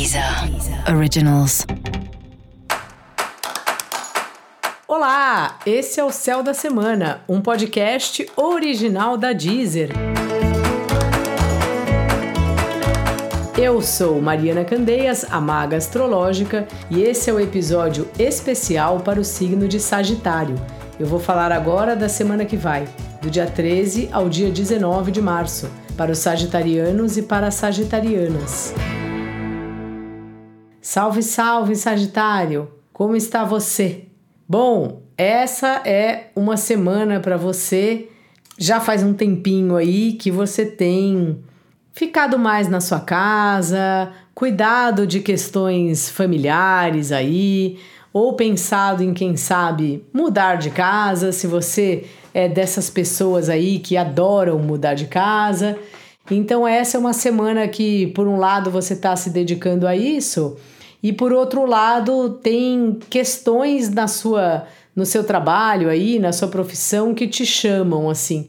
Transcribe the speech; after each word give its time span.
Deezer 0.00 0.24
Originals. 0.96 1.66
Olá, 4.88 5.58
esse 5.66 6.00
é 6.00 6.04
o 6.04 6.10
Céu 6.10 6.42
da 6.42 6.54
Semana, 6.54 7.20
um 7.28 7.42
podcast 7.42 8.26
original 8.34 9.18
da 9.18 9.34
Deezer. 9.34 9.90
Eu 13.58 13.82
sou 13.82 14.22
Mariana 14.22 14.64
Candeias, 14.64 15.26
a 15.30 15.38
maga 15.38 15.76
astrológica, 15.76 16.66
e 16.90 17.02
esse 17.02 17.28
é 17.28 17.34
o 17.34 17.38
episódio 17.38 18.08
especial 18.18 19.00
para 19.00 19.20
o 19.20 19.24
signo 19.24 19.68
de 19.68 19.78
Sagitário. 19.78 20.54
Eu 20.98 21.06
vou 21.06 21.20
falar 21.20 21.52
agora 21.52 21.94
da 21.94 22.08
semana 22.08 22.46
que 22.46 22.56
vai, 22.56 22.88
do 23.20 23.28
dia 23.28 23.46
13 23.46 24.08
ao 24.10 24.30
dia 24.30 24.50
19 24.50 25.12
de 25.12 25.20
março, 25.20 25.70
para 25.94 26.10
os 26.10 26.18
sagitarianos 26.20 27.18
e 27.18 27.22
para 27.22 27.48
as 27.48 27.54
sagitarianas. 27.56 28.72
Salve, 30.82 31.22
salve, 31.22 31.76
Sagitário! 31.76 32.70
Como 32.90 33.14
está 33.14 33.44
você? 33.44 34.04
Bom, 34.48 35.02
essa 35.14 35.82
é 35.84 36.30
uma 36.34 36.56
semana 36.56 37.20
para 37.20 37.36
você. 37.36 38.08
Já 38.56 38.80
faz 38.80 39.02
um 39.02 39.12
tempinho 39.12 39.76
aí 39.76 40.14
que 40.14 40.30
você 40.30 40.64
tem 40.64 41.44
ficado 41.92 42.38
mais 42.38 42.66
na 42.66 42.80
sua 42.80 43.00
casa, 43.00 44.10
cuidado 44.34 45.06
de 45.06 45.20
questões 45.20 46.08
familiares 46.08 47.12
aí, 47.12 47.78
ou 48.10 48.32
pensado 48.34 49.04
em 49.04 49.12
quem 49.12 49.36
sabe 49.36 50.02
mudar 50.14 50.56
de 50.56 50.70
casa, 50.70 51.30
se 51.30 51.46
você 51.46 52.06
é 52.32 52.48
dessas 52.48 52.88
pessoas 52.88 53.50
aí 53.50 53.80
que 53.80 53.98
adoram 53.98 54.58
mudar 54.58 54.94
de 54.94 55.08
casa. 55.08 55.78
Então, 56.28 56.66
essa 56.66 56.96
é 56.96 57.00
uma 57.00 57.12
semana 57.12 57.68
que, 57.68 58.08
por 58.08 58.26
um 58.26 58.36
lado, 58.36 58.70
você 58.70 58.94
está 58.94 59.14
se 59.14 59.30
dedicando 59.30 59.86
a 59.86 59.94
isso, 59.94 60.56
e 61.02 61.12
por 61.12 61.32
outro 61.32 61.64
lado, 61.64 62.30
tem 62.42 62.98
questões 63.08 63.88
na 63.88 64.06
sua, 64.06 64.66
no 64.94 65.06
seu 65.06 65.24
trabalho 65.24 65.88
aí, 65.88 66.18
na 66.18 66.32
sua 66.32 66.48
profissão, 66.48 67.14
que 67.14 67.26
te 67.26 67.46
chamam 67.46 68.10
assim. 68.10 68.48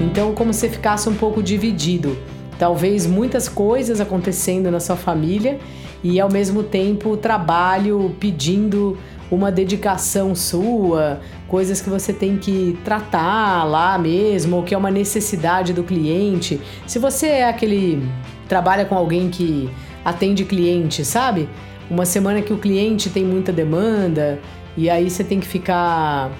Então, 0.00 0.34
como 0.34 0.52
se 0.52 0.68
ficasse 0.68 1.08
um 1.08 1.14
pouco 1.14 1.42
dividido. 1.42 2.16
Talvez 2.58 3.06
muitas 3.06 3.48
coisas 3.48 4.00
acontecendo 4.00 4.70
na 4.70 4.78
sua 4.78 4.94
família 4.94 5.58
e 6.04 6.20
ao 6.20 6.30
mesmo 6.30 6.62
tempo 6.62 7.10
o 7.10 7.16
trabalho 7.16 8.14
pedindo 8.20 8.96
uma 9.34 9.50
dedicação 9.50 10.34
sua, 10.34 11.20
coisas 11.48 11.80
que 11.80 11.88
você 11.88 12.12
tem 12.12 12.36
que 12.36 12.78
tratar 12.84 13.64
lá 13.64 13.96
mesmo, 13.96 14.56
ou 14.56 14.62
que 14.62 14.74
é 14.74 14.78
uma 14.78 14.90
necessidade 14.90 15.72
do 15.72 15.82
cliente. 15.82 16.60
Se 16.86 16.98
você 16.98 17.28
é 17.28 17.48
aquele 17.48 18.06
trabalha 18.46 18.84
com 18.84 18.94
alguém 18.94 19.30
que 19.30 19.70
atende 20.04 20.44
cliente, 20.44 21.02
sabe? 21.02 21.48
Uma 21.90 22.04
semana 22.04 22.42
que 22.42 22.52
o 22.52 22.58
cliente 22.58 23.08
tem 23.08 23.24
muita 23.24 23.50
demanda 23.50 24.38
e 24.76 24.90
aí 24.90 25.08
você 25.08 25.24
tem 25.24 25.40
que 25.40 25.46
ficar 25.46 26.30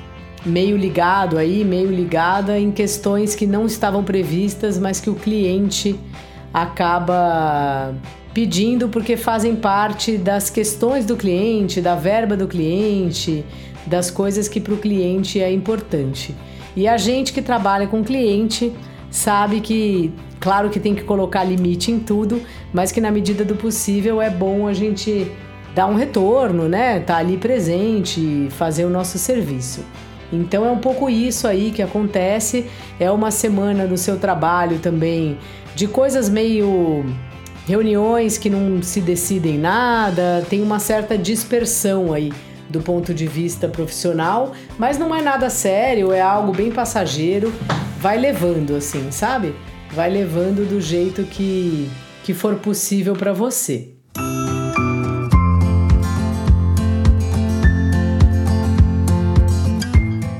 meio 0.44 0.76
ligado 0.76 1.38
aí, 1.38 1.64
meio 1.64 1.90
ligada 1.90 2.58
em 2.58 2.70
questões 2.70 3.34
que 3.34 3.46
não 3.46 3.64
estavam 3.64 4.04
previstas, 4.04 4.78
mas 4.78 5.00
que 5.00 5.08
o 5.08 5.14
cliente 5.14 5.98
acaba 6.52 7.94
pedindo 8.34 8.88
porque 8.88 9.16
fazem 9.16 9.54
parte 9.54 10.16
das 10.16 10.48
questões 10.48 11.04
do 11.04 11.16
cliente, 11.16 11.80
da 11.80 11.94
verba 11.94 12.36
do 12.36 12.48
cliente, 12.48 13.44
das 13.86 14.10
coisas 14.10 14.48
que 14.48 14.60
para 14.60 14.74
o 14.74 14.78
cliente 14.78 15.40
é 15.40 15.52
importante. 15.52 16.34
E 16.74 16.88
a 16.88 16.96
gente 16.96 17.32
que 17.32 17.42
trabalha 17.42 17.86
com 17.86 18.02
cliente 18.02 18.72
sabe 19.10 19.60
que, 19.60 20.10
claro 20.40 20.70
que 20.70 20.80
tem 20.80 20.94
que 20.94 21.02
colocar 21.02 21.44
limite 21.44 21.90
em 21.90 21.98
tudo, 21.98 22.40
mas 22.72 22.90
que 22.90 23.00
na 23.00 23.10
medida 23.10 23.44
do 23.44 23.54
possível 23.54 24.22
é 24.22 24.30
bom 24.30 24.66
a 24.66 24.72
gente 24.72 25.30
dar 25.74 25.86
um 25.86 25.94
retorno, 25.94 26.68
né? 26.68 27.00
Tá 27.00 27.18
ali 27.18 27.36
presente, 27.36 28.48
fazer 28.50 28.84
o 28.86 28.90
nosso 28.90 29.18
serviço. 29.18 29.84
Então 30.32 30.64
é 30.64 30.70
um 30.70 30.78
pouco 30.78 31.10
isso 31.10 31.46
aí 31.46 31.70
que 31.70 31.82
acontece. 31.82 32.66
É 32.98 33.10
uma 33.10 33.30
semana 33.30 33.84
no 33.84 33.98
seu 33.98 34.18
trabalho 34.18 34.78
também 34.78 35.36
de 35.74 35.86
coisas 35.86 36.30
meio 36.30 37.04
reuniões 37.66 38.36
que 38.36 38.50
não 38.50 38.82
se 38.82 39.00
decidem 39.00 39.58
nada, 39.58 40.44
tem 40.48 40.62
uma 40.62 40.78
certa 40.78 41.16
dispersão 41.16 42.12
aí 42.12 42.32
do 42.68 42.80
ponto 42.80 43.12
de 43.12 43.26
vista 43.26 43.68
profissional, 43.68 44.52
mas 44.78 44.98
não 44.98 45.14
é 45.14 45.20
nada 45.20 45.50
sério, 45.50 46.10
é 46.10 46.20
algo 46.20 46.52
bem 46.52 46.72
passageiro, 46.72 47.52
vai 47.98 48.18
levando 48.18 48.74
assim, 48.74 49.10
sabe? 49.10 49.54
Vai 49.92 50.10
levando 50.10 50.66
do 50.66 50.80
jeito 50.80 51.22
que, 51.24 51.88
que 52.24 52.32
for 52.32 52.56
possível 52.56 53.14
para 53.14 53.32
você. 53.32 53.90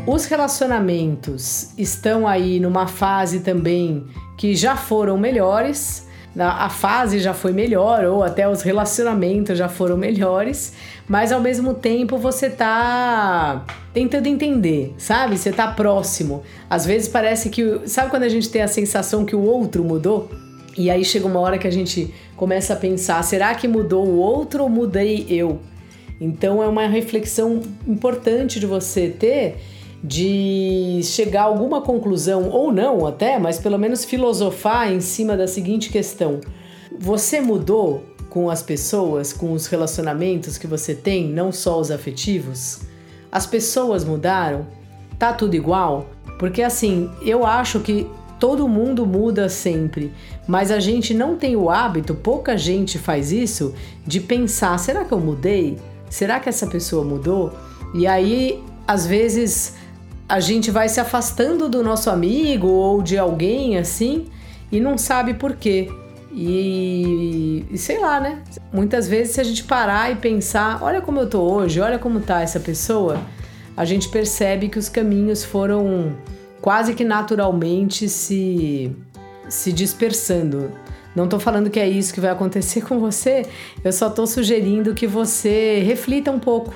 Os 0.06 0.24
relacionamentos 0.24 1.72
estão 1.76 2.26
aí 2.26 2.58
numa 2.58 2.86
fase 2.86 3.40
também 3.40 4.06
que 4.38 4.54
já 4.54 4.76
foram 4.76 5.18
melhores, 5.18 6.06
a 6.38 6.68
fase 6.70 7.18
já 7.18 7.34
foi 7.34 7.52
melhor 7.52 8.04
ou 8.04 8.22
até 8.22 8.48
os 8.48 8.62
relacionamentos 8.62 9.58
já 9.58 9.68
foram 9.68 9.96
melhores, 9.96 10.72
mas 11.06 11.30
ao 11.30 11.40
mesmo 11.40 11.74
tempo 11.74 12.16
você 12.16 12.48
tá 12.48 13.64
tentando 13.92 14.26
entender, 14.26 14.94
sabe? 14.96 15.36
Você 15.36 15.52
tá 15.52 15.68
próximo. 15.68 16.42
Às 16.70 16.86
vezes 16.86 17.08
parece 17.08 17.50
que, 17.50 17.86
sabe 17.86 18.10
quando 18.10 18.22
a 18.22 18.28
gente 18.28 18.48
tem 18.48 18.62
a 18.62 18.68
sensação 18.68 19.26
que 19.26 19.36
o 19.36 19.42
outro 19.42 19.84
mudou? 19.84 20.30
E 20.76 20.90
aí 20.90 21.04
chega 21.04 21.26
uma 21.26 21.40
hora 21.40 21.58
que 21.58 21.68
a 21.68 21.72
gente 21.72 22.12
começa 22.34 22.72
a 22.72 22.76
pensar, 22.76 23.22
será 23.22 23.54
que 23.54 23.68
mudou 23.68 24.06
o 24.06 24.16
outro 24.16 24.62
ou 24.62 24.70
mudei 24.70 25.26
eu? 25.28 25.60
Então 26.18 26.62
é 26.62 26.68
uma 26.68 26.86
reflexão 26.86 27.60
importante 27.86 28.58
de 28.58 28.64
você 28.64 29.08
ter 29.08 29.56
de 30.02 31.00
chegar 31.04 31.42
a 31.42 31.44
alguma 31.44 31.80
conclusão, 31.80 32.48
ou 32.48 32.72
não 32.72 33.06
até, 33.06 33.38
mas 33.38 33.58
pelo 33.58 33.78
menos 33.78 34.04
filosofar 34.04 34.92
em 34.92 35.00
cima 35.00 35.36
da 35.36 35.46
seguinte 35.46 35.90
questão: 35.90 36.40
você 36.98 37.40
mudou 37.40 38.04
com 38.28 38.50
as 38.50 38.62
pessoas, 38.62 39.32
com 39.32 39.52
os 39.52 39.66
relacionamentos 39.66 40.58
que 40.58 40.66
você 40.66 40.94
tem, 40.94 41.28
não 41.28 41.52
só 41.52 41.78
os 41.78 41.90
afetivos? 41.90 42.80
As 43.30 43.46
pessoas 43.46 44.04
mudaram? 44.04 44.66
Tá 45.18 45.32
tudo 45.32 45.54
igual? 45.54 46.06
Porque 46.38 46.62
assim, 46.62 47.10
eu 47.22 47.46
acho 47.46 47.78
que 47.80 48.06
todo 48.40 48.66
mundo 48.66 49.06
muda 49.06 49.48
sempre, 49.48 50.12
mas 50.48 50.72
a 50.72 50.80
gente 50.80 51.14
não 51.14 51.36
tem 51.36 51.54
o 51.54 51.70
hábito, 51.70 52.12
pouca 52.12 52.56
gente 52.56 52.98
faz 52.98 53.30
isso, 53.30 53.72
de 54.04 54.18
pensar: 54.18 54.76
será 54.78 55.04
que 55.04 55.12
eu 55.12 55.20
mudei? 55.20 55.78
Será 56.10 56.40
que 56.40 56.48
essa 56.48 56.66
pessoa 56.66 57.04
mudou? 57.04 57.52
E 57.94 58.06
aí, 58.06 58.62
às 58.86 59.06
vezes, 59.06 59.74
a 60.28 60.40
gente 60.40 60.70
vai 60.70 60.88
se 60.88 61.00
afastando 61.00 61.68
do 61.68 61.82
nosso 61.82 62.10
amigo 62.10 62.68
ou 62.68 63.02
de 63.02 63.18
alguém 63.18 63.76
assim 63.76 64.26
e 64.70 64.80
não 64.80 64.96
sabe 64.96 65.34
por 65.34 65.56
quê. 65.56 65.90
E, 66.34 67.66
e, 67.70 67.76
sei 67.76 67.98
lá, 67.98 68.18
né? 68.18 68.42
Muitas 68.72 69.06
vezes, 69.06 69.34
se 69.34 69.40
a 69.40 69.44
gente 69.44 69.64
parar 69.64 70.10
e 70.10 70.16
pensar, 70.16 70.82
olha 70.82 71.02
como 71.02 71.20
eu 71.20 71.28
tô 71.28 71.42
hoje, 71.42 71.78
olha 71.78 71.98
como 71.98 72.20
tá 72.20 72.40
essa 72.40 72.58
pessoa, 72.58 73.20
a 73.76 73.84
gente 73.84 74.08
percebe 74.08 74.68
que 74.68 74.78
os 74.78 74.88
caminhos 74.88 75.44
foram 75.44 76.16
quase 76.62 76.94
que 76.94 77.04
naturalmente 77.04 78.08
se, 78.08 78.90
se 79.48 79.72
dispersando. 79.72 80.70
Não 81.14 81.28
tô 81.28 81.38
falando 81.38 81.68
que 81.68 81.78
é 81.78 81.86
isso 81.86 82.14
que 82.14 82.20
vai 82.20 82.30
acontecer 82.30 82.80
com 82.88 82.98
você, 82.98 83.44
eu 83.84 83.92
só 83.92 84.08
tô 84.08 84.26
sugerindo 84.26 84.94
que 84.94 85.06
você 85.06 85.80
reflita 85.80 86.30
um 86.30 86.38
pouco. 86.38 86.72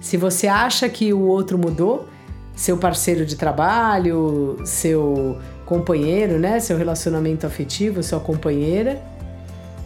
Se 0.00 0.16
você 0.16 0.48
acha 0.48 0.88
que 0.88 1.12
o 1.12 1.20
outro 1.20 1.56
mudou, 1.56 2.08
seu 2.56 2.78
parceiro 2.78 3.26
de 3.26 3.36
trabalho, 3.36 4.58
seu 4.64 5.38
companheiro, 5.66 6.38
né? 6.38 6.58
Seu 6.58 6.78
relacionamento 6.78 7.46
afetivo, 7.46 8.02
sua 8.02 8.18
companheira. 8.18 9.00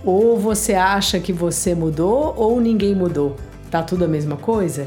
Ou 0.05 0.38
você 0.38 0.75
acha 0.75 1.19
que 1.19 1.32
você 1.32 1.75
mudou 1.75 2.32
ou 2.37 2.61
ninguém 2.61 2.94
mudou? 2.94 3.37
Tá 3.70 3.82
tudo 3.82 4.05
a 4.05 4.08
mesma 4.08 4.37
coisa? 4.37 4.87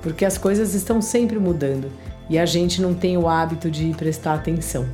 Porque 0.00 0.24
as 0.24 0.38
coisas 0.38 0.74
estão 0.74 1.02
sempre 1.02 1.38
mudando 1.38 1.90
e 2.30 2.38
a 2.38 2.46
gente 2.46 2.80
não 2.80 2.94
tem 2.94 3.18
o 3.18 3.28
hábito 3.28 3.70
de 3.70 3.92
prestar 3.94 4.34
atenção. 4.34 4.86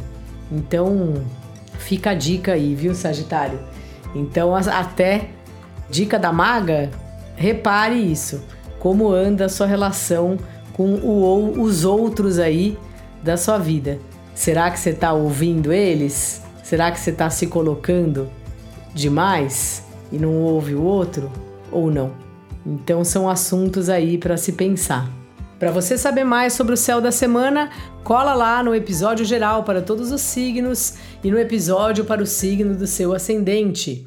Então, 0.50 1.22
fica 1.78 2.10
a 2.10 2.14
dica 2.14 2.52
aí, 2.52 2.75
viu, 2.75 2.94
Sagitário? 2.94 3.60
Então, 4.14 4.54
até 4.54 5.28
dica 5.88 6.19
da 6.19 6.32
maga, 6.32 6.90
repare 7.37 7.96
isso. 7.96 8.42
Como 8.78 9.10
anda 9.10 9.44
a 9.44 9.48
sua 9.48 9.66
relação 9.66 10.38
com 10.80 10.94
o, 10.94 11.60
os 11.60 11.84
outros 11.84 12.38
aí 12.38 12.78
da 13.22 13.36
sua 13.36 13.58
vida. 13.58 13.98
Será 14.34 14.70
que 14.70 14.80
você 14.80 14.88
está 14.88 15.12
ouvindo 15.12 15.74
eles? 15.74 16.40
Será 16.62 16.90
que 16.90 16.98
você 16.98 17.10
está 17.10 17.28
se 17.28 17.48
colocando 17.48 18.30
demais 18.94 19.84
e 20.10 20.16
não 20.16 20.36
ouve 20.36 20.74
o 20.74 20.82
outro? 20.82 21.30
Ou 21.70 21.90
não? 21.90 22.12
Então 22.64 23.04
são 23.04 23.28
assuntos 23.28 23.90
aí 23.90 24.16
para 24.16 24.38
se 24.38 24.52
pensar. 24.52 25.06
Para 25.58 25.70
você 25.70 25.98
saber 25.98 26.24
mais 26.24 26.54
sobre 26.54 26.72
o 26.72 26.78
céu 26.78 26.98
da 26.98 27.12
semana, 27.12 27.68
cola 28.02 28.32
lá 28.32 28.62
no 28.62 28.74
episódio 28.74 29.26
geral 29.26 29.64
para 29.64 29.82
todos 29.82 30.10
os 30.10 30.22
signos 30.22 30.94
e 31.22 31.30
no 31.30 31.38
episódio 31.38 32.06
para 32.06 32.22
o 32.22 32.26
signo 32.26 32.74
do 32.74 32.86
seu 32.86 33.12
ascendente. 33.12 34.06